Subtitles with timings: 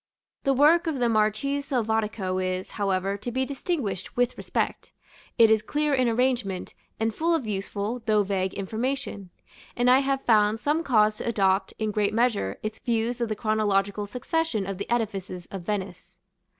[0.45, 4.91] The work of the Marchese Selvatico is, however, to be distinguished with respect;
[5.37, 9.29] it is clear in arrangement, and full of useful, though vague, information;
[9.75, 14.07] and I have found cause to adopt, in great measure, its views of the chronological
[14.07, 16.17] succession of the edifices of Venice.